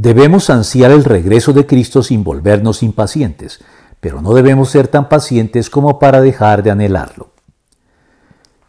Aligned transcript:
Debemos 0.00 0.48
ansiar 0.48 0.92
el 0.92 1.02
regreso 1.02 1.52
de 1.52 1.66
Cristo 1.66 2.04
sin 2.04 2.22
volvernos 2.22 2.84
impacientes, 2.84 3.58
pero 3.98 4.22
no 4.22 4.32
debemos 4.32 4.70
ser 4.70 4.86
tan 4.86 5.08
pacientes 5.08 5.70
como 5.70 5.98
para 5.98 6.20
dejar 6.20 6.62
de 6.62 6.70
anhelarlo. 6.70 7.30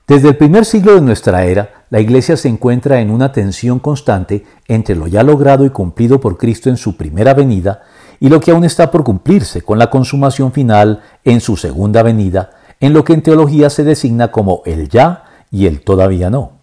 Desde 0.08 0.30
el 0.30 0.38
primer 0.38 0.66
siglo 0.66 0.96
de 0.96 1.02
nuestra 1.02 1.46
era, 1.46 1.86
la 1.92 2.00
Iglesia 2.00 2.36
se 2.36 2.50
encuentra 2.50 3.00
en 3.00 3.12
una 3.12 3.32
tensión 3.32 3.78
constante 3.78 4.44
entre 4.68 4.96
lo 4.96 5.06
ya 5.06 5.22
logrado 5.22 5.66
y 5.66 5.70
cumplido 5.70 6.20
por 6.20 6.36
Cristo 6.36 6.68
en 6.68 6.78
su 6.78 6.98
primera 6.98 7.36
venida 7.36 7.84
y 8.20 8.30
lo 8.30 8.40
que 8.40 8.50
aún 8.50 8.64
está 8.64 8.90
por 8.90 9.04
cumplirse 9.04 9.62
con 9.62 9.78
la 9.78 9.92
consumación 9.92 10.52
final 10.52 11.04
en 11.24 11.42
su 11.42 11.58
segunda 11.58 12.02
venida, 12.02 12.54
en 12.80 12.94
lo 12.94 13.04
que 13.04 13.14
en 13.14 13.22
teología 13.22 13.70
se 13.70 13.84
designa 13.84 14.32
como 14.32 14.64
el 14.66 14.90
ya 14.90 15.26
y 15.52 15.68
el 15.68 15.82
todavía 15.82 16.32
no. 16.32 16.59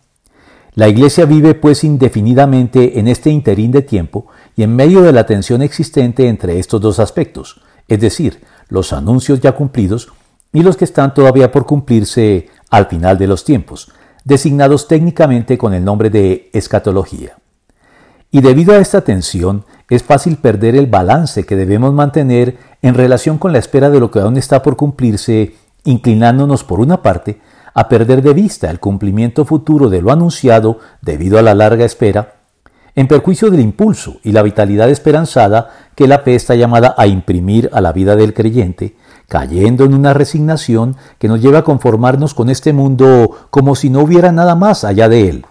La 0.76 0.88
Iglesia 0.88 1.24
vive 1.24 1.54
pues 1.54 1.84
indefinidamente 1.84 3.00
en 3.00 3.08
este 3.08 3.30
interín 3.30 3.72
de 3.72 3.80
tiempo 3.80 4.26
y 4.56 4.62
en 4.62 4.76
medio 4.76 5.00
de 5.00 5.10
la 5.10 5.24
tensión 5.24 5.62
existente 5.62 6.28
entre 6.28 6.58
estos 6.58 6.82
dos 6.82 6.98
aspectos, 6.98 7.62
es 7.88 7.98
decir, 7.98 8.42
los 8.68 8.92
anuncios 8.92 9.40
ya 9.40 9.52
cumplidos 9.52 10.12
y 10.52 10.62
los 10.62 10.76
que 10.76 10.84
están 10.84 11.14
todavía 11.14 11.50
por 11.50 11.64
cumplirse 11.64 12.50
al 12.68 12.88
final 12.88 13.16
de 13.16 13.26
los 13.26 13.42
tiempos, 13.42 13.90
designados 14.24 14.86
técnicamente 14.86 15.56
con 15.56 15.72
el 15.72 15.82
nombre 15.82 16.10
de 16.10 16.50
escatología. 16.52 17.38
Y 18.30 18.42
debido 18.42 18.74
a 18.74 18.78
esta 18.78 19.00
tensión, 19.00 19.64
es 19.88 20.02
fácil 20.02 20.36
perder 20.36 20.76
el 20.76 20.88
balance 20.88 21.46
que 21.46 21.56
debemos 21.56 21.94
mantener 21.94 22.58
en 22.82 22.92
relación 22.92 23.38
con 23.38 23.54
la 23.54 23.60
espera 23.60 23.88
de 23.88 23.98
lo 23.98 24.10
que 24.10 24.18
aún 24.18 24.36
está 24.36 24.62
por 24.62 24.76
cumplirse, 24.76 25.54
inclinándonos 25.84 26.64
por 26.64 26.80
una 26.80 27.00
parte 27.00 27.40
a 27.76 27.90
perder 27.90 28.22
de 28.22 28.32
vista 28.32 28.70
el 28.70 28.80
cumplimiento 28.80 29.44
futuro 29.44 29.90
de 29.90 30.00
lo 30.00 30.10
anunciado 30.10 30.78
debido 31.02 31.38
a 31.38 31.42
la 31.42 31.54
larga 31.54 31.84
espera, 31.84 32.36
en 32.94 33.06
perjuicio 33.06 33.50
del 33.50 33.60
impulso 33.60 34.16
y 34.24 34.32
la 34.32 34.42
vitalidad 34.42 34.88
esperanzada 34.88 35.90
que 35.94 36.08
la 36.08 36.20
fe 36.20 36.34
está 36.34 36.54
llamada 36.54 36.94
a 36.96 37.06
imprimir 37.06 37.68
a 37.74 37.82
la 37.82 37.92
vida 37.92 38.16
del 38.16 38.32
creyente, 38.32 38.96
cayendo 39.28 39.84
en 39.84 39.92
una 39.92 40.14
resignación 40.14 40.96
que 41.18 41.28
nos 41.28 41.42
lleva 41.42 41.58
a 41.58 41.64
conformarnos 41.64 42.32
con 42.32 42.48
este 42.48 42.72
mundo 42.72 43.48
como 43.50 43.76
si 43.76 43.90
no 43.90 44.00
hubiera 44.00 44.32
nada 44.32 44.54
más 44.54 44.82
allá 44.82 45.10
de 45.10 45.28
él, 45.28 45.46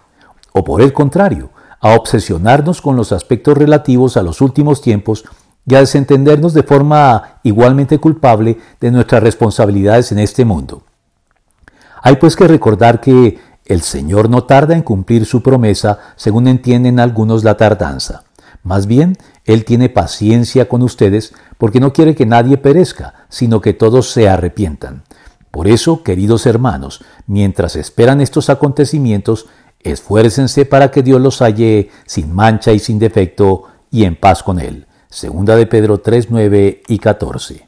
o 0.52 0.64
por 0.64 0.82
el 0.82 0.94
contrario, 0.94 1.52
a 1.80 1.94
obsesionarnos 1.94 2.82
con 2.82 2.95
los 2.95 3.12
aspectos 3.12 3.56
relativos 3.56 4.17
a 4.17 4.23
los 4.23 4.42
últimos 4.42 4.82
tiempos 4.82 5.26
y 5.67 5.76
a 5.76 5.80
desentendernos 5.80 6.56
de 6.56 6.64
forma 6.64 7.39
igualmente 7.44 8.00
culpable 8.00 8.58
de 8.82 8.89
nuestras 8.89 9.22
responsabilidades 9.22 10.12
en 10.12 10.17
este 10.17 10.44
mundo. 10.44 10.82
Hay 12.06 12.17
pues 12.17 12.36
que 12.36 12.48
recordar 12.48 13.02
que 13.02 13.39
el 13.66 13.81
Señor 13.81 14.30
no 14.30 14.44
tarda 14.44 14.75
en 14.75 14.84
cumplir 14.84 15.25
su 15.25 15.42
promesa, 15.42 15.98
según 16.16 16.48
entienden 16.48 17.00
algunos 17.00 17.44
la 17.44 17.58
tardanza. 17.58 18.25
Más 18.61 18.86
bien, 18.86 19.17
Él 19.44 19.66
tiene 19.66 19.89
paciencia 19.89 20.70
con 20.70 20.83
ustedes 20.83 21.33
porque 21.58 21.80
no 21.80 21.94
quiere 21.94 22.14
que 22.14 22.28
nadie 22.28 22.58
perezca, 22.58 23.26
sino 23.28 23.59
que 23.59 23.73
todos 23.73 24.11
se 24.11 24.30
arrepientan. 24.30 25.02
Por 25.50 25.67
eso, 25.67 26.03
queridos 26.03 26.45
hermanos, 26.45 27.03
mientras 27.26 27.76
esperan 27.76 28.22
estos 28.22 28.52
acontecimientos, 28.52 29.48
esfuércense 29.80 30.66
para 30.66 30.92
que 30.92 31.02
Dios 31.02 31.20
los 31.20 31.42
halle 31.42 31.89
sin 32.06 32.31
mancha 32.31 32.72
y 32.72 32.78
sin 32.78 33.00
defecto 33.00 33.64
y 33.89 34.03
en 34.03 34.16
paz 34.16 34.44
con 34.44 34.59
Él. 34.59 34.86
Segunda 35.09 35.56
de 35.56 35.66
Pedro 35.66 36.02
3, 36.02 36.28
9 36.30 36.83
y 36.88 37.00
14. 37.00 37.64